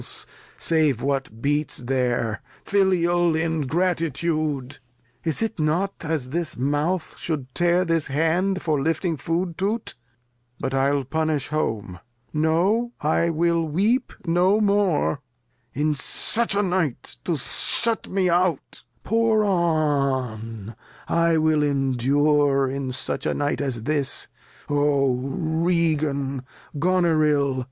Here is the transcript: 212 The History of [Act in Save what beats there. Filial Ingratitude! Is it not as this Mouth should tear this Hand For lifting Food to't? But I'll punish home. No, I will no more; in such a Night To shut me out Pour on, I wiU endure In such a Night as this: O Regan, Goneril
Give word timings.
212 0.01 0.01
The 0.01 0.07
History 0.07 0.25
of 0.25 0.31
[Act 0.33 0.57
in 0.57 0.65
Save 0.97 1.03
what 1.07 1.41
beats 1.43 1.77
there. 1.77 2.41
Filial 2.65 3.35
Ingratitude! 3.35 4.79
Is 5.23 5.43
it 5.43 5.59
not 5.59 5.93
as 6.03 6.31
this 6.31 6.57
Mouth 6.57 7.15
should 7.19 7.53
tear 7.53 7.85
this 7.85 8.07
Hand 8.07 8.63
For 8.63 8.81
lifting 8.81 9.15
Food 9.17 9.59
to't? 9.59 9.93
But 10.59 10.73
I'll 10.73 11.03
punish 11.03 11.49
home. 11.49 11.99
No, 12.33 12.93
I 12.99 13.29
will 13.29 13.71
no 14.25 14.59
more; 14.59 15.21
in 15.75 15.93
such 15.93 16.55
a 16.55 16.63
Night 16.63 17.17
To 17.25 17.37
shut 17.37 18.07
me 18.09 18.27
out 18.27 18.81
Pour 19.03 19.43
on, 19.43 20.75
I 21.07 21.35
wiU 21.35 21.63
endure 21.63 22.67
In 22.67 22.91
such 22.91 23.27
a 23.27 23.35
Night 23.35 23.61
as 23.61 23.83
this: 23.83 24.29
O 24.67 25.13
Regan, 25.13 26.43
Goneril 26.79 27.59